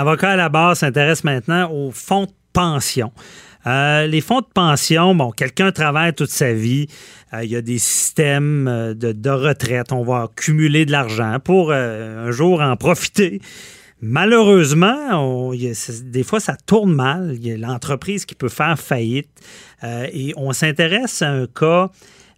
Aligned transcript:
Avocat 0.00 0.30
à 0.30 0.36
la 0.36 0.48
barre 0.48 0.78
s'intéresse 0.78 1.24
maintenant 1.24 1.70
aux 1.70 1.90
fonds 1.90 2.24
de 2.24 2.30
pension. 2.54 3.12
Euh, 3.66 4.06
les 4.06 4.22
fonds 4.22 4.40
de 4.40 4.46
pension, 4.46 5.14
bon, 5.14 5.30
quelqu'un 5.30 5.72
travaille 5.72 6.14
toute 6.14 6.30
sa 6.30 6.54
vie, 6.54 6.86
euh, 7.34 7.44
il 7.44 7.50
y 7.50 7.56
a 7.56 7.60
des 7.60 7.76
systèmes 7.76 8.66
euh, 8.66 8.94
de, 8.94 9.28
retraite, 9.28 9.92
on 9.92 10.02
va 10.02 10.22
accumuler 10.22 10.86
de 10.86 10.92
l'argent 10.92 11.36
pour 11.44 11.70
un 11.70 12.30
jour 12.30 12.62
en 12.62 12.74
profiter. 12.78 13.42
Malheureusement, 14.00 15.52
des 15.52 16.22
fois, 16.22 16.40
ça 16.40 16.56
tourne 16.56 16.94
mal. 16.94 17.34
Il 17.34 17.46
y 17.46 17.52
a 17.52 17.58
l'entreprise 17.58 18.24
qui 18.24 18.34
peut 18.34 18.48
faire 18.48 18.78
faillite. 18.78 19.28
et 19.82 20.32
on 20.38 20.54
s'intéresse 20.54 21.20
à 21.20 21.28
un 21.28 21.46
cas 21.46 21.90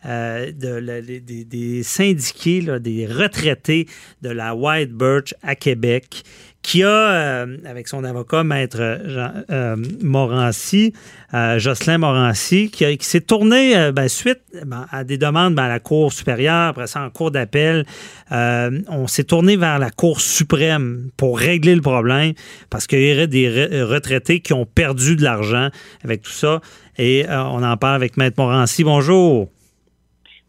de, 0.05 1.21
des, 1.45 1.83
syndiqués, 1.85 2.81
des 2.81 3.07
retraités 3.07 3.87
de 4.23 4.31
la 4.31 4.57
White 4.57 4.91
Birch 4.91 5.37
à 5.45 5.55
Québec 5.55 6.25
qui 6.63 6.85
a, 6.85 6.89
euh, 6.89 7.57
avec 7.67 7.89
son 7.89 8.05
avocat, 8.05 8.45
Maître 8.45 8.79
euh, 8.81 9.77
Morancy, 10.01 10.93
euh, 11.35 11.59
Jocelyn 11.59 11.99
Morancy, 11.99 12.71
qui, 12.71 12.97
s'est 13.01 13.21
tourné 13.21 13.91
ben, 13.93 14.09
suite 14.09 14.41
ben, 14.65 14.87
à 14.91 15.03
des 15.03 15.19
demandes 15.19 15.55
ben, 15.55 15.65
à 15.65 15.69
la 15.69 15.81
Cour 15.81 16.13
supérieure, 16.13 16.69
après 16.69 16.87
ça 16.87 17.03
en 17.03 17.11
Cour 17.11 17.33
d'appel. 17.33 17.85
on 18.31 19.07
s'est 19.09 19.25
tourné 19.25 19.57
vers 19.57 19.79
la 19.79 19.91
Cour 19.91 20.21
suprême 20.21 21.11
pour 21.17 21.39
régler 21.39 21.75
le 21.75 21.83
problème 21.83 22.33
parce 22.71 22.87
qu'il 22.87 23.03
y 23.03 23.13
aurait 23.13 23.27
des 23.27 23.49
retraités 23.83 24.41
qui 24.41 24.53
ont 24.53 24.67
perdu 24.67 25.17
de 25.17 25.23
l'argent 25.23 25.69
avec 26.05 26.23
tout 26.23 26.31
ça. 26.31 26.61
Et 26.99 27.25
on 27.29 27.63
en 27.63 27.77
parle 27.77 27.97
avec 27.97 28.17
Maître 28.17 28.37
Morancy. 28.39 28.85
Bonjour. 28.85 29.49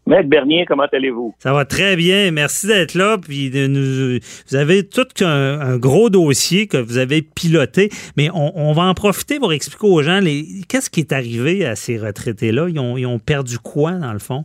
Maître 0.06 0.28
Bernier, 0.28 0.66
comment 0.66 0.86
allez-vous? 0.92 1.34
Ça 1.38 1.54
va 1.54 1.64
très 1.64 1.96
bien. 1.96 2.30
Merci 2.30 2.66
d'être 2.66 2.94
là. 2.94 3.16
Puis 3.16 3.48
de 3.48 3.66
nous, 3.66 4.20
vous 4.48 4.56
avez 4.56 4.86
tout 4.86 5.06
un, 5.22 5.78
gros 5.78 6.10
dossier 6.10 6.66
que 6.66 6.76
vous 6.76 6.98
avez 6.98 7.22
piloté, 7.22 7.88
mais 8.16 8.28
on, 8.34 8.72
va 8.72 8.82
en 8.82 8.94
profiter 8.94 9.38
pour 9.38 9.52
expliquer 9.52 9.86
aux 9.86 10.02
gens 10.02 10.20
qu'est-ce 10.68 10.90
qui 10.90 11.00
est 11.00 11.12
arrivé 11.12 11.64
à 11.64 11.74
ces 11.74 11.96
retraités-là? 11.96 12.68
Ils 12.68 13.06
ont, 13.06 13.18
perdu 13.18 13.58
quoi, 13.58 13.92
dans 13.92 14.12
le 14.12 14.18
fond? 14.18 14.42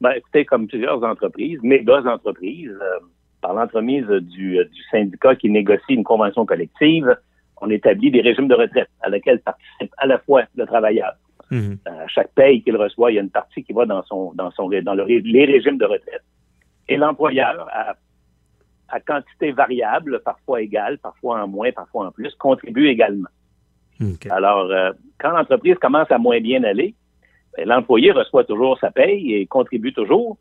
Ben, 0.00 0.12
écoutez, 0.12 0.44
comme 0.44 0.68
plusieurs 0.68 1.02
entreprises, 1.04 1.58
méga 1.62 2.02
entreprises, 2.06 2.70
euh, 2.70 2.98
par 3.42 3.52
l'entremise 3.52 4.06
du, 4.06 4.56
du, 4.56 4.82
syndicat 4.90 5.36
qui 5.36 5.50
négocie 5.50 5.92
une 5.92 6.04
convention 6.04 6.46
collective, 6.46 7.14
on 7.60 7.68
établit 7.68 8.10
des 8.10 8.22
régimes 8.22 8.48
de 8.48 8.54
retraite 8.54 8.88
à 9.02 9.10
laquelle 9.10 9.40
participent 9.40 9.94
à 9.98 10.06
la 10.06 10.18
fois 10.18 10.44
le 10.56 10.66
travailleur, 10.66 11.12
Mhm. 11.54 11.78
À 11.86 12.08
chaque 12.08 12.32
paye 12.34 12.62
qu'il 12.62 12.76
reçoit, 12.76 13.12
il 13.12 13.14
y 13.14 13.18
a 13.18 13.22
une 13.22 13.30
partie 13.30 13.62
qui 13.62 13.72
va 13.72 13.86
dans 13.86 14.02
son 14.04 14.32
dans 14.34 14.50
son 14.50 14.68
dans 14.68 14.94
le, 14.94 15.04
les 15.04 15.44
régimes 15.44 15.78
de 15.78 15.84
retraite. 15.84 16.24
Et 16.88 16.96
l'employeur, 16.96 17.68
à, 17.72 17.94
à, 18.88 19.00
quantité 19.00 19.52
variable, 19.52 20.20
parfois 20.24 20.62
égale, 20.62 20.98
parfois 20.98 21.42
en 21.42 21.48
moins, 21.48 21.70
parfois 21.70 22.08
en 22.08 22.10
plus, 22.10 22.34
contribue 22.34 22.88
également. 22.88 23.28
Alors, 24.28 24.70
euh, 24.70 24.90
quand 25.18 25.30
l'entreprise 25.30 25.76
commence 25.76 26.10
à 26.10 26.18
moins 26.18 26.40
bien 26.40 26.64
aller, 26.64 26.94
ben, 27.56 27.68
l'employé 27.68 28.10
reçoit 28.10 28.44
toujours 28.44 28.76
sa 28.80 28.90
paye 28.90 29.34
et 29.34 29.46
contribue 29.46 29.92
toujours. 29.92 30.36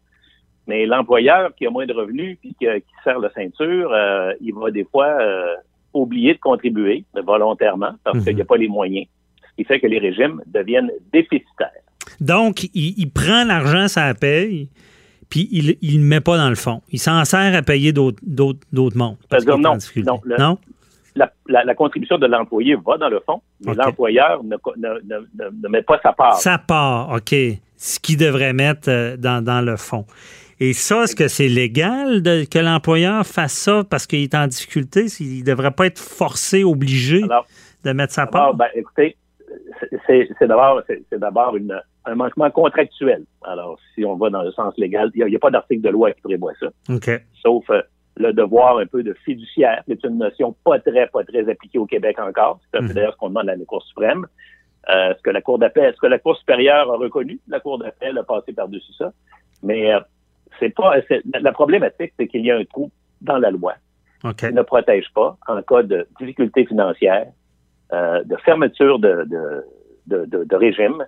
Mais 0.65 0.85
l'employeur 0.85 1.53
qui 1.55 1.67
a 1.67 1.69
moins 1.69 1.85
de 1.85 1.93
revenus 1.93 2.37
puis 2.39 2.55
qui, 2.59 2.65
qui 2.65 2.93
serre 3.03 3.19
la 3.19 3.29
ceinture, 3.33 3.93
euh, 3.93 4.33
il 4.41 4.53
va 4.55 4.71
des 4.71 4.85
fois 4.85 5.07
euh, 5.21 5.55
oublier 5.93 6.33
de 6.33 6.39
contribuer 6.39 7.05
volontairement 7.13 7.93
parce 8.03 8.17
mhm. 8.17 8.23
qu'il 8.23 8.35
n'y 8.35 8.41
a 8.41 8.45
pas 8.45 8.57
les 8.57 8.67
moyens 8.67 9.05
qui 9.57 9.63
fait 9.63 9.79
que 9.79 9.87
les 9.87 9.99
régimes 9.99 10.41
deviennent 10.47 10.91
déficitaires. 11.11 11.71
Donc, 12.19 12.69
il, 12.73 13.09
prend 13.11 13.43
l'argent, 13.43 13.87
ça 13.87 14.13
paye, 14.13 14.69
puis 15.29 15.47
il 15.51 15.77
ne 15.81 16.03
le 16.03 16.07
met 16.07 16.21
pas 16.21 16.37
dans 16.37 16.49
le 16.49 16.55
fond. 16.55 16.81
Il 16.91 16.99
s'en 16.99 17.23
sert 17.25 17.55
à 17.55 17.61
payer 17.61 17.91
d'autres 17.93 18.17
mondes. 18.97 19.17
non, 19.57 19.57
non, 19.57 20.19
non? 20.37 20.57
La, 21.47 21.75
contribution 21.75 22.17
de 22.17 22.25
l'employé 22.25 22.75
va 22.75 22.97
dans 22.97 23.09
le 23.09 23.21
fond, 23.25 23.41
mais 23.65 23.73
l'employeur 23.75 24.43
ne, 24.43 24.55
ne, 24.77 25.67
met 25.67 25.81
pas 25.81 25.99
sa 26.01 26.13
part. 26.13 26.35
Sa 26.35 26.57
part, 26.57 27.11
OK. 27.11 27.35
Ce 27.77 27.99
qu'il 27.99 28.17
devrait 28.17 28.53
mettre 28.53 28.89
euh, 28.89 29.17
dans, 29.17 29.43
dans 29.43 29.59
le 29.59 29.75
fond. 29.75 30.05
Et 30.59 30.71
ça, 30.71 31.03
est-ce 31.03 31.15
que 31.15 31.27
c'est 31.27 31.49
légal 31.49 32.21
de, 32.21 32.45
que 32.45 32.59
l'employeur 32.59 33.25
fasse 33.25 33.53
ça 33.53 33.83
parce 33.83 34.07
qu'il 34.07 34.21
est 34.21 34.33
en 34.33 34.47
difficulté? 34.47 35.07
Il 35.19 35.39
ne 35.39 35.43
devrait 35.43 35.71
pas 35.71 35.87
être 35.87 35.99
forcé, 35.99 36.63
obligé 36.63 37.21
de 37.83 37.91
mettre 37.91 38.13
sa 38.13 38.27
part? 38.27 38.53
Ben, 38.53 38.67
écoutez, 38.73 39.17
c'est 40.07 40.47
d'abord 40.47 40.81
c'est 40.87 41.19
d'abord 41.19 41.55
un 42.05 42.15
manquement 42.15 42.51
contractuel. 42.51 43.23
Alors, 43.43 43.79
si 43.93 44.05
on 44.05 44.15
va 44.15 44.29
dans 44.29 44.43
le 44.43 44.51
sens 44.51 44.73
légal, 44.77 45.11
il 45.15 45.25
n'y 45.25 45.35
a, 45.35 45.39
pas 45.39 45.51
d'article 45.51 45.81
de 45.81 45.89
loi 45.89 46.11
qui 46.11 46.21
prévoit 46.21 46.53
ça. 46.59 46.67
Sauf 47.41 47.69
euh, 47.69 47.81
le 48.17 48.33
devoir 48.33 48.77
un 48.77 48.85
peu 48.85 49.03
de 49.03 49.13
fiduciaire, 49.25 49.83
qui 49.85 49.93
est 49.93 50.03
une 50.03 50.17
notion 50.17 50.55
pas 50.63 50.79
très, 50.79 51.07
pas 51.07 51.23
très 51.23 51.49
appliquée 51.49 51.79
au 51.79 51.85
Québec 51.85 52.19
encore. 52.19 52.59
C'est 52.73 52.81
mm 52.81 52.93
d'ailleurs 52.93 53.13
ce 53.13 53.17
qu'on 53.17 53.29
demande 53.29 53.49
à 53.49 53.55
la 53.55 53.65
Cour 53.65 53.83
suprême. 53.83 54.25
Euh, 54.89 55.13
ce 55.17 55.21
que 55.21 55.29
la 55.29 55.41
Cour 55.41 55.59
d'appel, 55.59 55.85
est-ce 55.85 55.97
que 55.99 56.07
la 56.07 56.19
Cour 56.19 56.35
supérieure 56.37 56.91
a 56.91 56.97
reconnu? 56.97 57.39
La 57.47 57.59
Cour 57.59 57.79
d'appel 57.79 58.17
a 58.17 58.23
passé 58.23 58.51
par-dessus 58.51 58.93
ça. 58.97 59.13
Mais 59.61 59.93
euh, 59.93 59.99
c'est 60.59 60.75
pas 60.75 60.95
la 61.39 61.51
problématique, 61.53 62.13
c'est 62.19 62.27
qu'il 62.27 62.45
y 62.45 62.51
a 62.51 62.57
un 62.57 62.65
trou 62.65 62.91
dans 63.21 63.37
la 63.37 63.51
loi 63.51 63.75
qui 64.37 64.53
ne 64.53 64.61
protège 64.61 65.11
pas 65.13 65.37
en 65.47 65.61
cas 65.61 65.83
de 65.83 66.07
difficulté 66.19 66.65
financière 66.65 67.27
euh, 67.93 68.23
de 68.23 68.35
fermeture 68.37 68.97
de, 68.99 69.27
de, 70.07 70.55
régime, 70.55 71.05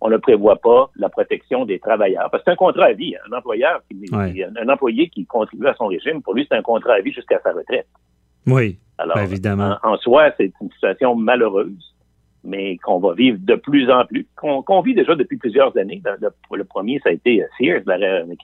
on 0.00 0.08
ne 0.08 0.16
prévoit 0.16 0.56
pas 0.56 0.90
la 0.96 1.08
protection 1.08 1.66
des 1.66 1.78
travailleurs. 1.78 2.30
Parce 2.30 2.42
que 2.42 2.50
c'est 2.50 2.52
un 2.52 2.56
contrat 2.56 2.86
à 2.86 2.92
vie. 2.92 3.14
Un 3.30 3.36
employeur, 3.36 3.82
qui, 3.90 4.42
un 4.42 4.68
employé 4.68 5.08
qui 5.10 5.26
contribue 5.26 5.66
à 5.66 5.74
son 5.74 5.86
régime, 5.88 6.22
pour 6.22 6.34
lui, 6.34 6.46
c'est 6.48 6.56
un 6.56 6.62
contrat 6.62 6.94
à 6.94 7.00
vie 7.00 7.12
jusqu'à 7.12 7.38
sa 7.40 7.52
retraite. 7.52 7.86
Oui, 8.46 8.78
Alors, 8.96 9.18
évidemment. 9.18 9.76
En, 9.82 9.96
soi, 9.98 10.32
c'est 10.38 10.52
une 10.60 10.70
situation 10.72 11.14
malheureuse, 11.14 11.94
mais 12.44 12.78
qu'on 12.78 12.98
va 12.98 13.12
vivre 13.12 13.38
de 13.42 13.54
plus 13.56 13.90
en 13.90 14.06
plus, 14.06 14.26
qu'on 14.36 14.80
vit 14.80 14.94
déjà 14.94 15.14
depuis 15.16 15.36
plusieurs 15.36 15.76
années. 15.76 16.00
Le, 16.50 16.64
premier, 16.64 16.98
ça 17.00 17.10
a 17.10 17.12
été 17.12 17.44
Sears, 17.58 17.82
avec 17.86 18.38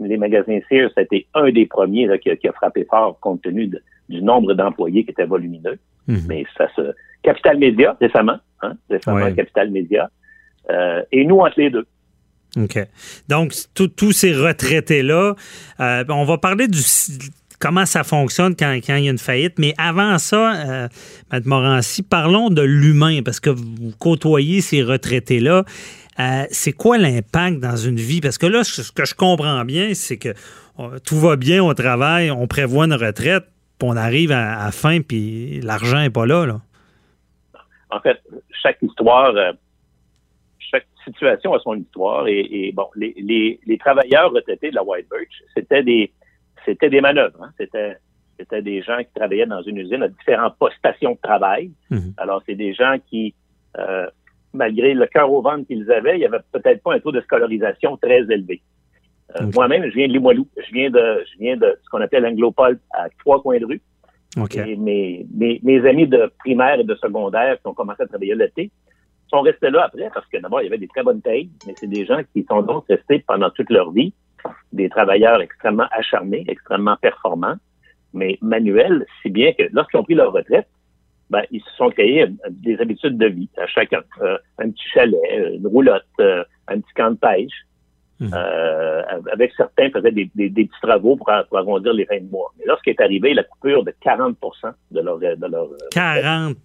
les 0.00 0.16
magasins 0.16 0.60
Sears, 0.68 0.90
ça 0.94 1.00
a 1.00 1.04
été 1.04 1.26
un 1.34 1.50
des 1.50 1.66
premiers 1.66 2.08
qui, 2.18 2.30
a, 2.30 2.52
frappé 2.52 2.84
fort 2.84 3.18
compte 3.20 3.42
tenu 3.42 3.70
du 4.08 4.22
nombre 4.22 4.54
d'employés 4.54 5.04
qui 5.04 5.10
étaient 5.10 5.26
volumineux. 5.26 5.78
Mhm. 6.06 6.22
Mais 6.28 6.44
ça 6.56 6.68
se. 6.74 6.92
Capital 7.22 7.58
Média, 7.58 7.96
récemment, 8.00 8.38
hein, 8.62 8.74
récemment, 8.88 9.32
Capital 9.34 9.70
Média. 9.70 10.08
Euh, 10.70 11.02
et 11.12 11.24
nous 11.24 11.38
entre 11.38 11.58
les 11.58 11.70
deux. 11.70 11.86
OK. 12.56 12.78
Donc, 13.28 13.52
tous 13.74 14.12
ces 14.12 14.32
retraités-là, 14.32 15.34
euh, 15.80 16.04
on 16.08 16.24
va 16.24 16.38
parler 16.38 16.68
du 16.68 16.80
comment 17.58 17.86
ça 17.86 18.04
fonctionne 18.04 18.54
quand, 18.54 18.72
quand, 18.86 18.96
il 18.96 19.04
y 19.04 19.08
a 19.08 19.10
une 19.10 19.18
faillite. 19.18 19.58
Mais 19.58 19.74
avant 19.78 20.18
ça, 20.18 20.54
euh, 20.54 20.88
Mme 21.30 21.46
Morancy, 21.46 22.02
parlons 22.02 22.50
de 22.50 22.62
l'humain, 22.62 23.20
parce 23.24 23.40
que 23.40 23.50
vous 23.50 23.92
côtoyez 23.98 24.60
ces 24.60 24.82
retraités-là. 24.82 25.64
Euh, 26.20 26.44
c'est 26.50 26.72
quoi 26.72 26.98
l'impact 26.98 27.60
dans 27.60 27.76
une 27.76 27.96
vie? 27.96 28.20
Parce 28.20 28.38
que 28.38 28.46
là, 28.46 28.64
ce 28.64 28.90
que 28.92 29.04
je 29.04 29.14
comprends 29.14 29.64
bien, 29.64 29.94
c'est 29.94 30.16
que 30.16 30.34
tout 31.04 31.18
va 31.18 31.36
bien 31.36 31.62
au 31.62 31.74
travail, 31.74 32.30
on 32.30 32.46
prévoit 32.46 32.84
une 32.84 32.94
retraite, 32.94 33.44
on 33.82 33.96
arrive 33.96 34.32
à, 34.32 34.64
la 34.64 34.72
fin, 34.72 35.00
puis 35.00 35.60
l'argent 35.60 35.98
n'est 35.98 36.10
pas 36.10 36.26
là, 36.26 36.46
là. 36.46 36.60
En 37.90 38.00
fait, 38.00 38.20
chaque 38.62 38.82
histoire, 38.82 39.34
euh, 39.36 39.52
chaque 40.58 40.86
situation 41.04 41.54
a 41.54 41.58
son 41.60 41.74
histoire. 41.74 42.26
Et, 42.28 42.72
bon, 42.74 42.86
les, 42.96 43.78
travailleurs 43.78 44.32
retraités 44.32 44.70
de 44.70 44.74
la 44.74 44.82
White 44.82 45.06
Birch, 45.10 45.42
c'était 45.54 45.82
des 45.82 46.12
c'était 46.64 46.90
des 46.90 47.00
manœuvres. 47.00 47.42
Hein. 47.42 47.50
C'était 47.56 47.96
c'était 48.38 48.62
des 48.62 48.82
gens 48.82 48.98
qui 48.98 49.12
travaillaient 49.14 49.46
dans 49.46 49.62
une 49.62 49.78
usine 49.78 50.02
à 50.02 50.08
différentes 50.08 50.56
stations 50.78 51.12
de 51.12 51.18
travail. 51.22 51.70
Mhm. 51.90 52.14
Alors, 52.18 52.42
c'est 52.46 52.54
des 52.54 52.72
gens 52.72 52.96
qui, 53.08 53.34
euh, 53.78 54.06
malgré 54.52 54.94
le 54.94 55.06
cœur 55.06 55.32
au 55.32 55.42
ventre 55.42 55.66
qu'ils 55.66 55.90
avaient, 55.90 56.16
il 56.16 56.20
n'y 56.20 56.26
avait 56.26 56.38
peut-être 56.52 56.82
pas 56.82 56.94
un 56.94 57.00
taux 57.00 57.12
de 57.12 57.20
scolarisation 57.22 57.96
très 57.96 58.20
élevé. 58.30 58.62
Euh, 59.36 59.50
moi-même, 59.54 59.84
je 59.84 59.94
viens 59.94 60.08
de 60.08 60.12
Limoilou. 60.12 60.48
Je 60.56 60.72
viens 60.72 60.90
de, 60.90 61.24
je 61.32 61.38
viens 61.38 61.56
de 61.56 61.78
ce 61.82 61.88
qu'on 61.90 62.00
appelle 62.00 62.24
Anglopole 62.24 62.78
à 62.92 63.08
trois 63.20 63.42
coins 63.42 63.58
de 63.58 63.66
rue. 63.66 63.82
Et 64.54 64.76
mes, 64.76 65.26
mes, 65.34 65.60
mes, 65.62 65.86
amis 65.88 66.06
de 66.06 66.30
primaire 66.38 66.78
et 66.80 66.84
de 66.84 66.94
secondaire 66.96 67.56
qui 67.60 67.66
ont 67.66 67.74
commencé 67.74 68.02
à 68.02 68.06
travailler 68.06 68.34
l'été 68.34 68.70
sont 69.28 69.40
restés 69.40 69.70
là 69.70 69.84
après 69.84 70.10
parce 70.12 70.26
que 70.26 70.38
d'abord, 70.38 70.60
il 70.60 70.64
y 70.64 70.68
avait 70.68 70.78
des 70.78 70.88
très 70.88 71.02
bonnes 71.02 71.20
payes, 71.20 71.50
mais 71.66 71.74
c'est 71.76 71.88
des 71.88 72.06
gens 72.06 72.20
qui 72.32 72.44
sont 72.48 72.62
donc 72.62 72.84
restés 72.88 73.24
pendant 73.26 73.50
toute 73.50 73.70
leur 73.70 73.90
vie, 73.90 74.12
des 74.72 74.88
travailleurs 74.88 75.40
extrêmement 75.40 75.88
acharnés, 75.90 76.44
extrêmement 76.46 76.96
performants, 76.96 77.56
mais 78.12 78.38
manuels, 78.40 79.06
si 79.22 79.30
bien 79.30 79.52
que 79.52 79.64
lorsqu'ils 79.72 79.98
ont 79.98 80.04
pris 80.04 80.14
leur 80.14 80.32
retraite, 80.32 80.68
ben, 81.30 81.42
ils 81.50 81.60
se 81.60 81.70
sont 81.76 81.90
créés 81.90 82.26
des 82.50 82.80
habitudes 82.80 83.18
de 83.18 83.26
vie 83.26 83.50
à 83.58 83.66
chacun. 83.66 84.00
Euh, 84.22 84.38
un 84.58 84.70
petit 84.70 84.88
chalet, 84.94 85.20
une 85.54 85.66
roulotte, 85.66 86.06
euh, 86.20 86.42
un 86.68 86.80
petit 86.80 86.92
camp 86.94 87.10
de 87.10 87.16
pêche. 87.16 87.66
Mhm. 88.20 88.30
Euh, 88.34 89.02
avec 89.32 89.52
certains, 89.56 89.90
faisaient 89.90 90.10
des, 90.10 90.30
des, 90.34 90.50
petits 90.50 90.80
travaux 90.82 91.16
pour, 91.16 91.30
pour, 91.48 91.58
arrondir 91.58 91.92
les 91.92 92.04
fins 92.04 92.20
de 92.20 92.28
mois. 92.30 92.52
Mais 92.58 92.64
lorsqu'il 92.66 92.92
est 92.92 93.00
arrivé 93.00 93.32
la 93.32 93.44
coupure 93.44 93.84
de 93.84 93.94
40 94.00 94.36
de 94.90 95.00
leur... 95.00 95.18
De 95.18 95.46
leur 95.46 95.68
40 95.92 96.56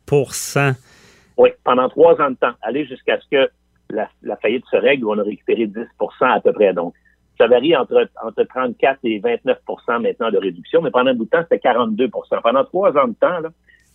Oui, 1.38 1.50
pendant 1.64 1.90
trois 1.90 2.20
ans 2.22 2.32
de 2.32 2.36
temps, 2.36 2.54
aller 2.62 2.86
jusqu'à 2.86 3.20
ce 3.20 3.28
que 3.30 3.52
la, 3.92 4.10
la, 4.24 4.36
faillite 4.38 4.66
se 4.72 4.78
règle 4.78 5.06
où 5.06 5.12
on 5.12 5.20
a 5.20 5.24
récupéré 5.24 5.68
10% 5.68 5.86
à 6.22 6.40
peu 6.40 6.54
près. 6.54 6.74
Donc, 6.74 6.96
Ça 7.38 7.48
varie 7.48 7.76
entre, 7.76 8.10
entre 8.24 8.44
34 8.44 9.00
et 9.04 9.20
29 9.20 9.58
maintenant 10.02 10.32
de 10.32 10.38
réduction, 10.38 10.82
mais 10.82 10.90
pendant 10.90 11.12
un 11.12 11.14
bout 11.14 11.26
de 11.26 11.30
temps, 11.30 11.44
c'était 11.44 11.60
42 11.60 12.10
Pendant 12.42 12.64
trois 12.64 12.98
ans 12.98 13.08
de 13.08 13.14
temps, 13.14 13.40
là, 13.40 13.50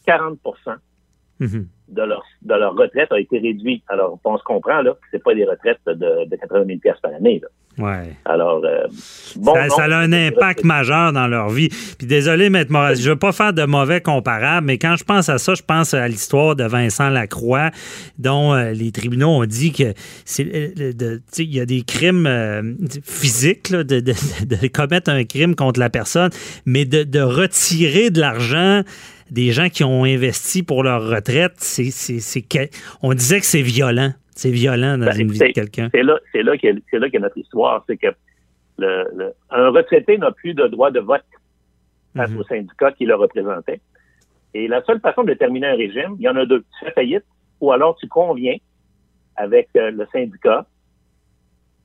40 0.07 0.39
mm-hmm. 1.40 1.67
de, 1.88 2.02
leur, 2.02 2.23
de 2.43 2.55
leur 2.55 2.75
retraite 2.75 3.12
a 3.12 3.20
été 3.20 3.38
réduit. 3.38 3.82
Alors, 3.88 4.19
on 4.25 4.38
se 4.38 4.44
comprend 4.44 4.82
là, 4.82 4.93
que 4.93 5.06
c'est 5.11 5.23
pas 5.23 5.35
des 5.35 5.44
retraites 5.44 5.81
de, 5.87 6.25
de 6.29 6.37
80 6.37 6.64
000 6.67 6.96
par 7.02 7.12
année. 7.14 7.40
Là. 7.43 7.49
Ouais. 7.79 8.17
Alors, 8.25 8.61
euh, 8.64 8.87
bon, 9.37 9.55
ça, 9.69 9.85
a 9.85 9.96
un 9.96 10.12
impact 10.12 10.64
majeur 10.64 11.12
dans 11.12 11.29
leur 11.29 11.49
vie. 11.49 11.69
Puis 11.96 12.06
désolé, 12.06 12.50
Maître 12.50 12.73
Moraz, 12.73 12.94
je 12.94 13.11
veux 13.11 13.17
pas 13.17 13.31
faire 13.31 13.52
de 13.52 13.64
mauvais 13.64 14.00
comparables, 14.00 14.67
mais 14.67 14.79
quand 14.79 14.96
je 14.96 15.05
pense 15.05 15.29
à 15.29 15.38
ça, 15.38 15.55
je 15.55 15.62
pense 15.62 15.94
à 15.94 16.08
l'histoire 16.08 16.56
de 16.56 16.64
Vincent 16.64 17.08
Lacroix, 17.08 17.70
dont 18.19 18.52
euh, 18.52 18.73
les 18.73 18.90
tribunaux 18.90 19.29
ont 19.29 19.44
dit 19.44 19.73
que 19.73 19.94
c'est 20.25 20.44
euh, 20.44 21.19
il 21.38 21.55
y 21.55 21.61
a 21.61 21.67
des 21.67 21.82
crimes 21.82 22.76
physiques 23.05 23.70
de, 23.73 24.00
de, 24.00 24.67
commettre 24.69 25.11
un 25.11 25.25
crime 25.25 25.55
contre 25.55 25.79
la 25.79 25.90
personne, 25.90 26.31
mais 26.67 26.85
de, 26.85 27.20
retirer 27.20 28.11
de 28.11 28.20
l'argent 28.20 28.82
des 29.31 29.51
gens 29.51 29.69
qui 29.69 29.85
ont 29.85 30.05
investi 30.05 30.63
pour 30.63 30.83
leur 30.83 31.09
retraite, 31.09 31.55
c'est, 31.59 31.91
on 33.03 33.15
disait 33.15 33.41
que 33.41 33.47
c'est 33.47 33.63
violent. 33.63 34.13
C'est 34.31 34.51
violent 34.51 34.99
dans 34.99 35.07
ben, 35.07 35.21
une 35.21 35.33
vie 35.33 35.39
de 35.39 35.47
quelqu'un. 35.47 35.89
C'est 35.93 36.03
là, 36.03 36.19
c'est 36.33 36.43
là 36.45 36.57
qu'est 36.57 37.19
notre 37.19 37.39
histoire. 37.39 37.85
C'est 37.89 37.97
que 37.97 38.09
le, 38.79 39.33
un 39.51 39.71
retraité 39.71 40.17
n'a 40.17 40.31
plus 40.31 40.55
de 40.55 40.67
droit 40.69 40.91
de 40.93 41.01
vote 41.01 41.25
face 42.15 42.31
mhm. 42.31 42.39
au 42.39 42.45
syndicat 42.45 42.93
qui 42.93 43.05
le 43.05 43.17
représentait. 43.17 43.81
Et 44.55 44.69
la 44.69 44.83
seule 44.85 45.01
façon 45.01 45.25
de 45.25 45.35
terminer 45.35 45.67
un 45.67 45.77
régime, 45.77 46.17
il 46.19 46.23
y 46.23 46.29
en 46.29 46.37
a 46.37 46.47
deux. 46.47 46.61
Tu 46.61 46.85
fais 46.85 46.93
faillite 46.93 47.25
ou 47.61 47.73
alors 47.73 47.97
tu 47.97 48.07
conviens 48.07 48.57
avec 49.37 49.69
euh, 49.77 49.91
le 49.91 50.07
syndicat 50.13 50.67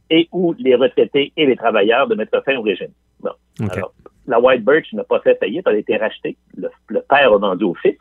et 0.10 0.28
ou 0.32 0.54
les 0.60 0.76
retraités 0.76 1.34
et 1.36 1.46
les 1.46 1.56
travailleurs 1.56 2.08
de 2.08 2.16
mettre 2.16 2.42
fin 2.44 2.56
au 2.56 2.62
régime. 2.62 2.92
Bon. 3.20 3.32
Alors, 3.72 3.94
la 4.28 4.40
White 4.40 4.64
Birch 4.64 4.92
n'a 4.94 5.04
pas 5.04 5.20
fait 5.20 5.38
faillite, 5.40 5.64
elle 5.66 5.76
a 5.76 5.80
été 5.80 5.98
rachetée. 5.98 6.38
Le, 6.56 6.70
père 7.02 7.34
a 7.34 7.38
vendu 7.38 7.66
au 7.66 7.76
fils. 7.76 7.98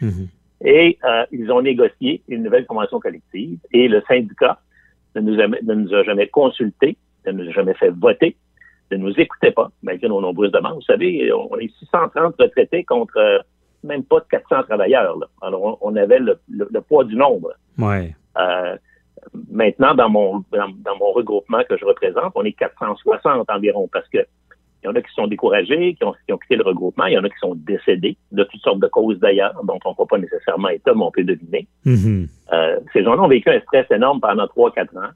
Mhm. 0.00 0.28
Et 0.62 0.98
euh, 1.04 1.24
ils 1.32 1.50
ont 1.50 1.62
négocié 1.62 2.22
une 2.28 2.42
nouvelle 2.42 2.66
convention 2.66 3.00
collective 3.00 3.58
et 3.72 3.88
le 3.88 4.02
syndicat 4.06 4.58
ne 5.14 5.20
nous, 5.22 5.40
a, 5.40 5.46
ne 5.46 5.74
nous 5.74 5.94
a 5.94 6.02
jamais 6.02 6.28
consultés, 6.28 6.96
ne 7.26 7.32
nous 7.32 7.48
a 7.48 7.52
jamais 7.52 7.74
fait 7.74 7.90
voter, 7.90 8.36
ne 8.90 8.96
nous 8.98 9.18
écoutait 9.18 9.52
pas, 9.52 9.70
malgré 9.82 10.08
nos 10.08 10.20
nombreuses 10.20 10.52
demandes. 10.52 10.74
Vous 10.74 10.82
savez, 10.82 11.32
on 11.32 11.56
est 11.58 11.72
630 11.78 12.34
retraités 12.38 12.84
contre 12.84 13.16
euh, 13.16 13.38
même 13.84 14.04
pas 14.04 14.20
de 14.20 14.26
400 14.30 14.64
travailleurs. 14.64 15.18
Là. 15.18 15.26
Alors, 15.40 15.78
on, 15.80 15.96
avait 15.96 16.18
le, 16.18 16.38
poids 16.88 17.04
du 17.04 17.16
nombre. 17.16 17.54
Ouais. 17.78 18.14
Euh, 18.38 18.76
maintenant, 19.50 19.94
dans 19.94 20.08
mon, 20.08 20.44
dans, 20.52 20.68
dans, 20.84 20.96
mon 20.98 21.12
regroupement 21.12 21.62
que 21.68 21.76
je 21.76 21.84
représente, 21.84 22.32
on 22.34 22.44
est 22.44 22.52
460 22.52 23.48
environ 23.48 23.88
parce 23.92 24.08
que 24.08 24.18
il 24.82 24.86
y 24.86 24.88
en 24.88 24.94
a 24.94 25.02
qui 25.02 25.12
sont 25.12 25.26
découragés, 25.26 25.94
qui 25.94 26.04
ont, 26.04 26.38
quitté 26.38 26.56
le 26.56 26.64
regroupement. 26.64 27.04
Il 27.04 27.12
y 27.12 27.18
en 27.18 27.24
a 27.24 27.28
qui 27.28 27.38
sont 27.38 27.54
décédés, 27.54 28.16
de 28.32 28.44
toutes 28.44 28.62
sortes 28.62 28.80
de 28.80 28.86
causes 28.86 29.18
d'ailleurs, 29.18 29.52
dont 29.64 29.78
on 29.84 29.90
ne 29.90 29.94
voit 29.94 30.06
pas 30.06 30.18
nécessairement 30.18 30.70
être 30.70 30.94
mais 30.94 31.02
on 31.02 31.10
peut 31.10 31.24
deviner. 31.24 31.66
Mm-hmm. 31.84 32.28
Euh, 32.52 32.80
ces 32.92 33.04
gens-là 33.04 33.22
ont 33.22 33.28
vécu 33.28 33.50
un 33.50 33.60
stress 33.60 33.86
énorme 33.90 34.20
pendant 34.20 34.46
trois, 34.48 34.72
quatre 34.72 34.96
ans. 34.96 35.10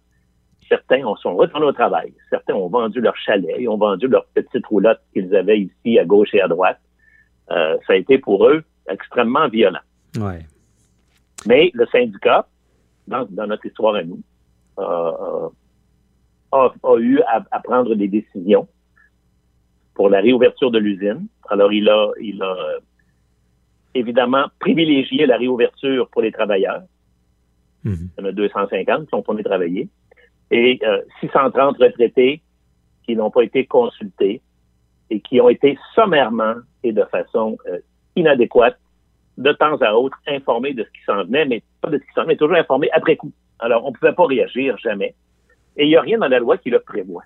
Certains 0.69 1.03
sont 1.23 1.35
retournés 1.37 1.67
au 1.67 1.73
travail. 1.73 2.13
Certains 2.29 2.55
ont 2.55 2.69
vendu 2.69 3.01
leur 3.01 3.17
chalet, 3.17 3.57
ils 3.59 3.69
ont 3.69 3.79
vendu 3.79 4.07
leur 4.07 4.27
petite 4.35 4.67
roulotte 4.67 5.01
qu'ils 5.13 5.35
avaient 5.35 5.61
ici 5.61 5.99
à 5.99 6.05
gauche 6.05 6.35
et 6.35 6.43
à 6.43 6.49
droite. 6.49 6.79
Euh, 7.51 7.77
ça 7.87 7.95
a 7.95 7.97
été 7.97 8.19
pour 8.19 8.47
eux 8.47 8.65
extrêmement 8.89 9.49
violent. 9.49 9.81
Ouais. 10.19 10.41
Mais 11.47 11.71
le 11.75 11.87
syndicat, 11.87 12.47
dans, 13.07 13.27
notre 13.31 13.65
histoire 13.65 13.95
à 13.95 14.03
nous, 14.03 14.21
a, 14.77 15.49
eu 16.99 17.21
à 17.27 17.61
prendre 17.61 17.95
des 17.95 18.09
décisions 18.09 18.69
pour 19.95 20.09
la 20.09 20.21
réouverture 20.21 20.71
de 20.71 20.79
l'usine. 20.79 21.27
Alors, 21.49 21.73
il 21.73 21.89
a, 21.89 22.11
il 22.21 22.43
a 22.43 22.53
euh, 22.53 22.81
évidemment 23.95 24.47
privilégié 24.59 25.27
la 25.27 25.37
réouverture 25.37 26.09
pour 26.11 26.23
les 26.23 26.33
travailleurs. 26.33 26.83
Mhm. 27.85 28.11
Il 28.19 28.23
y 28.23 28.27
en 28.27 28.29
a 28.29 28.33
250 28.33 29.09
qui 29.09 29.15
ont 29.15 29.23
tourné 29.23 29.43
travailler. 29.43 29.89
Et 30.51 30.81
630 31.21 31.81
euh, 31.81 31.87
retraités 31.87 32.43
qui 33.05 33.17
n'ont 33.17 33.31
pas 33.31 33.43
été 33.43 33.67
consultés 33.67 34.43
et 35.11 35.21
qui 35.21 35.41
ont 35.41 35.49
été 35.49 35.79
sommairement 35.95 36.55
et 36.83 36.93
de 36.93 37.05
façon 37.05 37.57
euh, 37.69 37.79
inadéquate, 38.17 38.79
de 39.37 39.53
temps 39.53 39.77
à 39.77 39.93
autre, 39.95 40.19
informés 40.27 40.75
de 40.75 40.85
ce 40.85 40.89
qui 40.91 41.05
s'en 41.05 41.25
venait, 41.25 41.45
mais 41.45 41.63
pas 41.81 41.91
de 41.91 41.99
ce 41.99 42.03
qui 42.03 42.13
s'en 42.15 42.23
venait, 42.23 42.37
toujours 42.37 42.57
informés 42.57 42.89
après 42.93 43.17
coup. 43.17 43.33
Alors, 43.59 43.85
on 43.85 43.91
ne 43.91 43.95
pouvait 43.95 44.13
pas 44.13 44.27
réagir 44.27 44.77
jamais. 44.79 45.15
Et 45.77 45.85
il 45.85 45.89
n'y 45.89 45.97
a 45.97 46.01
rien 46.01 46.19
dans 46.19 46.29
la 46.29 46.39
loi 46.39 46.57
qui 46.59 46.71
le 46.71 46.81
prévoit. 46.81 47.25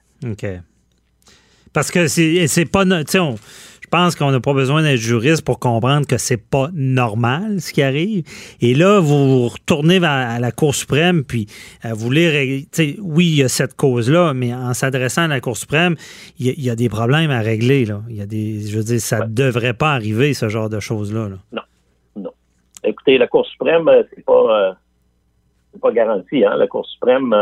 Parce 1.73 1.91
que 1.91 2.07
c'est 2.07 2.71
pas. 2.71 2.85
je 2.85 3.89
pense 3.91 4.17
qu'on 4.17 4.31
n'a 4.31 4.41
pas 4.41 4.53
besoin 4.53 4.83
d'être 4.83 5.01
juriste 5.01 5.45
pour 5.45 5.59
comprendre 5.59 6.07
que 6.07 6.19
c'est 6.19 6.37
pas 6.51 6.69
normal 6.73 7.61
ce 7.61 7.73
qui 7.73 7.83
arrive. 7.83 8.25
Et 8.61 8.75
là, 8.75 9.01
vous 9.01 9.49
retournez 9.49 10.05
à 10.05 10.39
la 10.39 10.53
Cour 10.53 10.75
suprême, 10.75 11.25
puis 11.25 11.47
euh, 11.85 11.91
vous 11.91 12.07
voulez. 12.07 12.67
Oui, 13.01 13.27
il 13.27 13.37
y 13.37 13.43
a 13.43 13.49
cette 13.49 13.75
cause-là, 13.75 14.35
mais 14.35 14.55
en 14.55 14.75
s'adressant 14.75 15.23
à 15.23 15.29
la 15.29 15.41
Cour 15.41 15.57
suprême, 15.57 15.95
il 16.39 16.61
y, 16.61 16.71
a 16.71 16.77
des 16.77 16.89
problèmes 16.89 17.31
à 17.31 17.41
régler. 17.41 17.85
Là. 17.85 18.01
Il 18.09 18.17
y 18.17 18.23
a 18.23 18.27
des. 18.27 18.67
Je 18.67 18.77
veux 18.77 18.85
dire, 18.85 19.01
ça 19.01 19.27
ne 19.27 19.33
devrait 19.33 19.75
pas 19.75 19.93
arriver, 19.93 20.35
ce 20.35 20.49
genre 20.49 20.69
de 20.69 20.81
choses-là. 20.81 21.29
Non. 21.53 21.63
Non. 22.17 22.31
Écoutez, 22.85 23.19
la 23.19 23.27
Cour 23.27 23.47
suprême, 23.47 23.89
euh, 23.89 24.03
c'est 24.15 24.25
pas. 24.25 24.69
Euh, 24.69 24.73
pas 25.81 25.93
garanti. 25.93 26.45
Hein? 26.45 26.57
La 26.57 26.67
Cour 26.67 26.85
suprême 26.87 27.35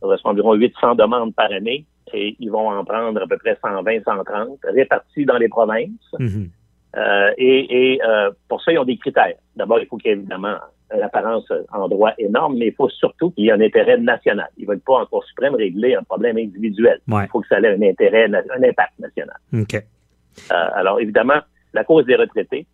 reçoit 0.00 0.30
environ 0.30 0.54
800 0.54 0.94
demandes 0.94 1.34
par 1.34 1.52
année 1.52 1.84
et 2.16 2.36
ils 2.40 2.50
vont 2.50 2.70
en 2.70 2.84
prendre 2.84 3.22
à 3.22 3.26
peu 3.26 3.36
près 3.36 3.58
120, 3.60 4.02
130, 4.04 4.58
répartis 4.64 5.24
dans 5.24 5.36
les 5.36 5.48
provinces. 5.48 5.90
Mhm. 6.18 6.48
Euh, 6.96 7.30
et, 7.36 8.00
euh, 8.06 8.30
pour 8.48 8.62
ça, 8.62 8.72
ils 8.72 8.78
ont 8.78 8.84
des 8.84 8.96
critères. 8.96 9.34
D'abord, 9.54 9.78
il 9.80 9.86
faut 9.86 9.98
qu'il 9.98 10.10
y 10.10 10.14
ait 10.14 10.16
évidemment 10.16 10.56
l'apparence 10.90 11.52
en 11.72 11.88
droit 11.88 12.12
énorme, 12.16 12.56
mais 12.58 12.68
il 12.68 12.74
faut 12.74 12.88
surtout 12.88 13.30
qu'il 13.32 13.44
y 13.44 13.48
ait 13.48 13.52
un 13.52 13.60
intérêt 13.60 13.98
national. 13.98 14.48
Ils 14.56 14.62
ne 14.62 14.68
veulent 14.68 14.80
pas 14.80 15.00
en 15.00 15.06
Cour 15.06 15.24
suprême 15.24 15.54
régler 15.54 15.94
un 15.94 16.04
problème 16.04 16.38
individuel. 16.38 17.00
Il 17.06 17.28
faut 17.30 17.40
que 17.40 17.48
ça 17.48 17.60
ait 17.60 17.74
un 17.74 17.82
intérêt, 17.82 18.24
un 18.32 18.62
impact 18.62 18.98
national. 18.98 19.36
Euh, 20.52 20.68
alors, 20.74 21.00
évidemment, 21.00 21.40
la 21.74 21.84
cause 21.84 22.06
des 22.06 22.16
retraités, 22.16 22.66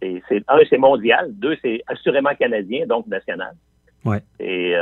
c'est 0.00 0.42
un, 0.48 0.58
c'est 0.68 0.78
mondial. 0.78 1.30
Deux, 1.30 1.56
c'est 1.62 1.82
assurément 1.86 2.34
canadien, 2.34 2.86
donc 2.86 3.06
national. 3.06 3.54
Et 4.40 4.74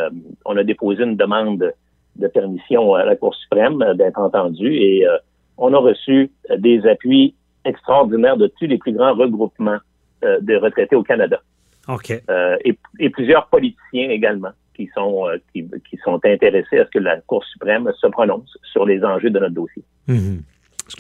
on 0.47 0.57
a 0.57 0.65
déposé 0.65 1.03
une 1.03 1.17
demande 1.17 1.75
de 2.17 2.29
permission 2.29 2.95
à 2.95 3.05
la 3.05 3.17
Cour 3.17 3.35
suprême 3.35 3.83
d'être 3.95 4.19
entendu 4.19 4.75
et 4.75 5.07
euh, 5.07 5.17
on 5.59 5.73
a 5.75 5.79
reçu 5.79 6.31
des 6.59 6.87
appuis 6.87 7.35
extraordinaires 7.65 8.37
de 8.37 8.47
tous 8.59 8.67
les 8.67 8.79
plus 8.79 8.93
grands 8.93 9.15
regroupements 9.15 9.79
euh, 10.25 10.39
de 10.41 10.57
retraités 10.57 10.97
au 10.97 11.03
Canada. 11.03 11.41
OK. 11.89 12.13
Euh, 12.31 12.57
et, 12.65 13.11
plusieurs 13.11 13.47
politiciens 13.49 14.11
également 14.11 14.51
qui 14.75 14.89
sont, 14.95 15.27
qui, 15.53 15.97
sont 16.05 16.21
intéressés 16.25 16.79
à 16.79 16.87
ce 16.87 16.91
que 16.91 16.99
la 16.99 17.21
Cour 17.23 17.45
suprême 17.45 17.91
se 17.99 18.07
prononce 18.07 18.57
sur 18.73 18.87
les 18.87 19.03
enjeux 19.05 19.31
de 19.31 19.39
notre 19.39 19.55
dossier. 19.55 19.83
Mm-hmm. 20.09 20.41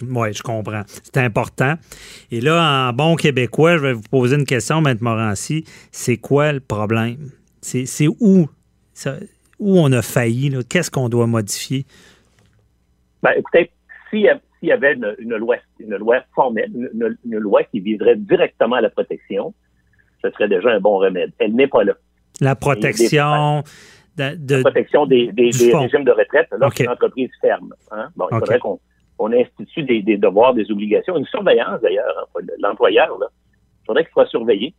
Oui, 0.02 0.32
je 0.32 0.42
comprends. 0.42 0.82
C'est 0.86 1.18
important. 1.18 1.74
Et 2.30 2.40
là, 2.40 2.88
en 2.88 2.92
bon 2.92 3.16
québécois, 3.16 3.76
je 3.76 3.82
vais 3.82 3.92
vous 3.92 4.02
poser 4.10 4.36
une 4.36 4.44
question, 4.44 4.84
M. 4.84 4.96
Morancy. 5.00 5.64
C'est 5.90 6.16
quoi 6.16 6.52
le 6.52 6.60
problème? 6.60 7.30
C'est 7.60 8.08
où? 8.20 8.48
Ça, 8.92 9.16
où 9.60 9.78
on 9.78 9.92
a 9.92 10.02
failli? 10.02 10.52
Qu'est-ce 10.68 10.90
qu'on 10.90 11.08
doit 11.08 11.26
modifier? 11.26 11.84
Ben, 13.22 13.32
écoutez, 13.36 13.70
s'il 14.10 14.20
y 14.62 14.72
avait 14.72 14.94
une, 14.94 15.36
loi, 15.36 15.56
une 15.78 15.96
loi 15.96 16.22
formelle, 16.34 16.70
une, 17.24 17.38
loi 17.38 17.62
qui 17.64 17.80
viserait 17.80 18.16
directement 18.16 18.76
à 18.76 18.80
la 18.80 18.90
protection, 18.90 19.54
ce 20.22 20.30
serait 20.30 20.48
déjà 20.48 20.70
un 20.70 20.80
bon 20.80 20.98
remède. 20.98 21.32
Elle 21.38 21.54
n'est 21.54 21.68
pas 21.68 21.84
là. 21.84 21.92
La 22.40 22.56
protection 22.56 23.62
de, 24.16 24.54
la 24.54 24.60
protection 24.62 25.06
des, 25.06 25.30
régimes 25.36 26.04
de 26.04 26.10
retraite 26.10 26.48
lorsqu'une 26.58 26.88
entreprise 26.88 27.30
ferme. 27.40 27.72
Hein? 27.90 28.08
Bon, 28.16 28.26
il 28.30 28.38
faudrait 28.38 28.58
qu'on 28.58 28.78
institue 29.32 29.82
des, 29.82 30.16
devoirs, 30.16 30.54
des 30.54 30.70
obligations, 30.70 31.16
une 31.16 31.26
surveillance 31.26 31.80
d'ailleurs. 31.82 32.28
Hein, 32.34 32.40
l'employeur, 32.58 33.08
il 33.20 33.86
faudrait 33.86 34.04
qu'il 34.04 34.12
soit 34.12 34.26
surveillé 34.26 34.74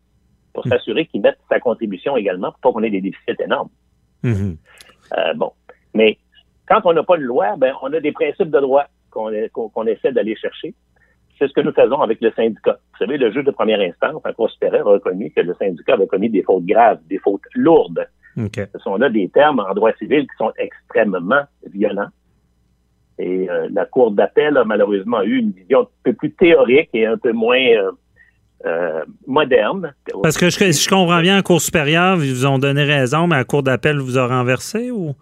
pour 0.54 0.66
hmm. 0.66 0.70
s'assurer 0.70 1.06
qu'il 1.06 1.22
mette 1.22 1.38
sa 1.50 1.60
contribution 1.60 2.18
également 2.18 2.52
pour 2.52 2.60
pas 2.62 2.72
qu'on 2.72 2.84
ait 2.84 2.90
des 2.90 3.02
déficits 3.02 3.42
énormes. 3.44 3.70
Mm-hmm. 4.24 4.58
Euh, 5.18 5.34
bon. 5.36 5.52
Mais 5.94 6.18
quand 6.68 6.82
on 6.86 6.94
n'a 6.94 7.04
pas 7.04 7.18
de 7.18 7.24
loi, 7.24 7.56
ben, 7.58 7.74
on 7.82 7.92
a 7.94 8.00
des 8.00 8.12
principes 8.12 8.50
de 8.50 8.60
droit 8.60 8.86
qu'on 9.10 9.88
essaie 9.88 10.12
d'aller 10.12 10.36
chercher. 10.36 10.74
C'est 11.38 11.48
ce 11.48 11.54
que 11.54 11.62
nous 11.62 11.74
faisons 11.74 12.02
avec 12.02 12.22
le 12.22 12.32
syndicat. 12.32 12.78
Vous 12.94 12.98
savez, 13.00 13.18
le 13.18 13.32
juge 13.32 13.44
de 13.44 13.52
première 13.52 13.82
instance, 13.82 14.22
en 14.24 14.34
Cour 14.34 14.50
supérieure, 14.52 14.88
a 14.88 14.92
reconnu 14.94 15.32
que 15.32 15.42
le 15.42 15.54
syndicat 15.56 15.94
avait 15.94 16.08
commis 16.08 16.30
des 16.30 16.44
fautes 16.44 16.66
graves, 16.66 17.00
des 17.10 17.18
fautes 17.18 17.42
lourdes. 17.56 18.08
Ce 18.38 18.80
sont 18.80 18.96
là 18.96 19.10
des 19.10 19.28
termes 19.30 19.60
en 19.60 19.74
droit 19.74 19.92
civil 19.94 20.22
qui 20.22 20.36
sont 20.38 20.54
extrêmement 20.58 21.44
violents. 21.66 22.10
Et 23.20 23.50
euh, 23.50 23.68
la 23.72 23.86
Cour 23.86 24.12
d'appel 24.12 24.58
a 24.58 24.64
malheureusement 24.64 25.22
eu 25.22 25.40
une 25.40 25.52
vision 25.52 25.82
un 25.82 25.88
peu 26.04 26.14
plus 26.14 26.32
théorique 26.32 26.90
et 26.94 27.06
un 27.06 27.18
peu 27.18 27.34
moins 27.34 27.60
euh, 27.60 27.92
euh, 28.66 29.04
moderne. 29.28 29.94
Parce 30.22 30.38
que 30.38 30.50
je, 30.50 30.58
je 30.58 30.90
comprends 30.90 31.22
bien, 31.22 31.40
en 31.40 31.42
Cour 31.42 31.62
supérieure, 31.62 32.24
ils 32.24 32.34
vous 32.34 32.46
ont 32.46 32.60
donné 32.60 32.84
raison, 32.84 33.28
mais 33.28 33.38
la 33.38 33.44
Cour 33.44 33.64
d'appel 33.64 33.98
vous 34.00 34.18
a 34.18 34.28
renversé 34.28 34.92
ou? 34.92 35.16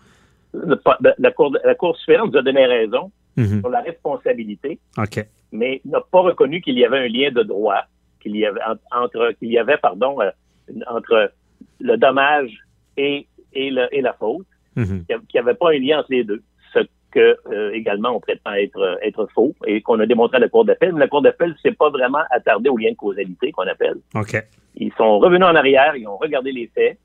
La, 0.54 1.32
cour, 1.32 1.56
la 1.64 1.76
Cour 1.76 1.96
supérieure 1.98 2.28
nous 2.28 2.38
a 2.38 2.42
donné 2.42 2.66
raison, 2.66 3.12
mhm. 3.38 3.60
sur 3.62 3.70
la 3.70 3.82
responsabilité, 3.82 4.80
OK. 4.98 5.26
mais 5.52 5.82
n'a 5.86 6.02
pas 6.12 6.22
reconnu 6.22 6.62
qu'il 6.62 6.78
y 6.78 6.86
avait 6.86 7.00
un 7.00 7.08
lien 7.08 7.32
de 7.32 7.44
droit, 7.44 7.84
qu'il 8.20 8.36
y 8.36 8.46
avait 8.46 8.62
entre 8.92 9.34
qu'il 9.40 9.50
y 9.52 9.60
avait 9.60 9.78
pardon 9.78 10.20
euh, 10.22 10.32
entre 10.88 11.32
le 11.80 11.98
dommage 11.98 12.52
et 12.98 13.28
et, 13.54 13.70
le, 13.70 13.88
et 13.92 14.02
la 14.02 14.14
faute, 14.14 14.46
Mhm. 14.76 15.06
qu'il 15.08 15.18
n'y 15.34 15.40
avait 15.40 15.56
pas 15.56 15.70
un 15.70 15.80
lien 15.80 16.00
entre 16.00 16.12
les 16.12 16.24
deux. 16.24 16.42
Que 17.12 17.38
euh, 17.52 17.72
également 17.74 18.10
on 18.16 18.20
prétend 18.20 18.54
être 18.54 19.00
être 19.02 19.28
faux 19.34 19.56
et 19.66 19.82
qu'on 19.82 20.00
a 20.00 20.06
démontré 20.06 20.38
à 20.38 20.40
la 20.40 20.50
Cour 20.50 20.64
d'appel. 20.66 20.94
Mais 20.94 21.00
la 21.00 21.08
Cour 21.08 21.22
d'appel 21.24 21.56
s'est 21.64 21.72
pas 21.72 21.90
vraiment 21.90 22.22
attardée 22.30 22.70
au 22.70 22.78
lien 22.78 22.92
de 22.92 22.96
causalité 22.96 23.52
qu'on 23.52 23.68
appelle. 23.68 23.96
OK. 24.16 24.36
Ils 24.76 24.94
sont 24.94 25.18
revenus 25.20 25.46
en 25.48 25.56
arrière, 25.56 25.96
ils 25.96 26.08
ont 26.08 26.18
regardé 26.18 26.52
les 26.52 26.68
faits 26.76 26.98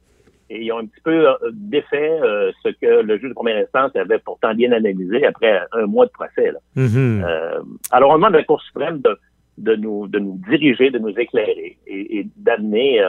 et 0.51 0.63
ils 0.63 0.71
ont 0.73 0.79
un 0.79 0.85
petit 0.87 1.01
peu 1.03 1.27
euh, 1.29 1.35
défait 1.53 2.11
euh, 2.23 2.53
ce 2.63 2.69
que 2.69 3.01
le 3.03 3.17
juge 3.19 3.31
de 3.31 3.35
première 3.35 3.57
instance 3.57 3.97
avait 3.97 4.19
pourtant 4.19 4.53
bien 4.55 4.73
analysé 4.73 5.25
après 5.25 5.59
un 5.73 5.87
mois 5.87 6.05
de 6.05 6.11
procès. 6.11 6.53
Là. 6.53 6.59
Mhm. 6.77 7.25
Euh, 7.27 7.61
alors, 7.91 8.11
on 8.11 8.15
demande 8.17 8.35
à 8.35 8.39
la 8.39 8.45
Cour 8.45 8.61
suprême 8.61 9.01
de, 9.01 9.19
de, 9.57 9.75
nous, 9.75 10.07
de 10.07 10.19
nous 10.19 10.39
diriger, 10.51 10.91
de 10.91 10.99
nous 10.99 11.15
éclairer 11.19 11.79
et, 11.87 12.19
et 12.19 12.27
d'amener 12.37 13.01
euh, 13.01 13.09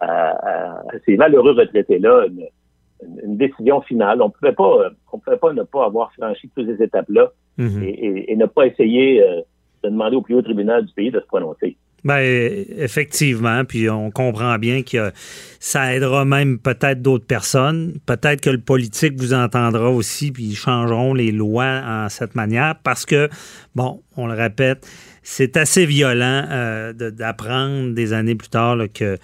à, 0.00 0.82
ces 1.06 1.14
valeureux 1.16 1.52
retraités-là 1.52 2.26
une, 2.26 2.40
une- 2.40 2.48
une 3.24 3.36
décision 3.36 3.80
finale. 3.82 4.20
On 4.22 4.30
pouvait 4.30 4.52
pas, 4.52 4.84
euh, 4.84 4.90
on 5.12 5.18
pouvait 5.18 5.36
pas 5.36 5.52
ne 5.52 5.62
pas 5.62 5.86
avoir 5.86 6.12
franchi 6.12 6.50
toutes 6.56 6.66
ces 6.66 6.82
étapes-là 6.82 7.30
Mhm. 7.58 7.82
et, 7.82 7.88
et- 8.06 8.32
et 8.32 8.36
ne 8.36 8.46
pas 8.46 8.66
essayer 8.66 9.22
euh, 9.22 9.40
de 9.84 9.88
demander 9.90 10.16
au 10.16 10.22
plus 10.22 10.34
haut 10.34 10.42
tribunal 10.42 10.84
du 10.86 10.92
pays 10.94 11.10
de 11.10 11.20
se 11.20 11.26
prononcer. 11.26 11.76
Ben, 12.04 12.20
effectivement, 12.76 13.64
puis 13.64 13.88
on 13.88 14.10
comprend 14.10 14.58
bien 14.58 14.82
que 14.82 15.10
ça 15.58 15.94
aidera 15.94 16.26
même 16.26 16.58
peut-être 16.58 17.00
d'autres 17.00 17.26
personnes. 17.26 17.94
Peut-être 18.04 18.42
que 18.42 18.50
le 18.50 18.58
politique 18.60 19.14
vous 19.16 19.32
entendra 19.32 19.90
aussi, 19.90 20.30
puis 20.30 20.44
ils 20.44 20.54
changeront 20.54 21.14
les 21.14 21.32
lois 21.32 21.80
en 21.86 22.08
cette 22.10 22.34
manière, 22.34 22.74
parce 22.84 23.06
que, 23.06 23.30
bon, 23.74 24.02
on 24.18 24.26
le 24.26 24.34
répète, 24.34 24.86
c'est 25.22 25.56
assez 25.56 25.86
violent 25.86 26.44
euh, 26.50 26.92
de- 26.92 27.08
d'apprendre 27.08 27.94
des 27.94 28.12
années 28.12 28.34
plus 28.34 28.48
tard 28.50 28.76
là, 28.76 28.86
que 28.88 29.16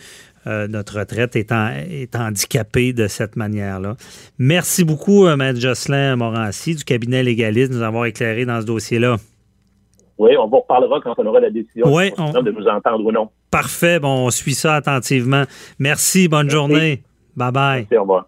euh, 0.46 0.66
notre 0.68 0.98
retraite 0.98 1.36
est, 1.36 1.52
en- 1.52 1.68
est 1.68 2.14
handicapée 2.16 2.92
de 2.92 3.06
cette 3.08 3.36
manière-là. 3.36 3.96
Merci 4.38 4.84
beaucoup, 4.84 5.26
euh, 5.26 5.36
Maître 5.36 5.60
Jocelyn 5.60 6.16
Morancy 6.16 6.74
du 6.74 6.84
cabinet 6.84 7.22
légaliste, 7.22 7.72
de 7.72 7.76
nous 7.76 7.82
avoir 7.82 8.06
éclairé 8.06 8.44
dans 8.46 8.60
ce 8.60 8.66
dossier-là. 8.66 9.16
Oui, 10.18 10.32
on 10.38 10.48
vous 10.48 10.60
reparlera 10.60 11.00
quand 11.00 11.14
on 11.18 11.26
aura 11.26 11.40
la 11.40 11.50
décision 11.50 11.86
Oui, 11.94 12.08
suprême 12.08 12.44
de 12.44 12.50
nous 12.50 12.66
entendre 12.66 13.04
ou 13.04 13.10
non. 13.12 13.30
Parfait, 13.50 13.98
bon, 13.98 14.26
on 14.26 14.30
suit 14.30 14.54
ça 14.54 14.76
attentivement. 14.76 15.44
Merci, 15.78 16.28
bonne 16.28 16.46
Merci. 16.46 16.56
journée. 16.56 17.02
Bye 17.36 17.52
bye. 17.52 17.80
Merci, 17.80 17.96
au 17.96 18.02
revoir. 18.02 18.26